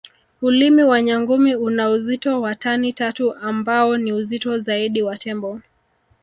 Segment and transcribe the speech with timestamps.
[0.41, 5.61] Ulimi wa nyangumi una uzito wa tani tatu ambao ni uzito zaidi wa Tembo